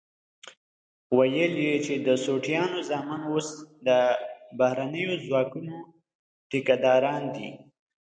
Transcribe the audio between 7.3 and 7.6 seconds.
دي.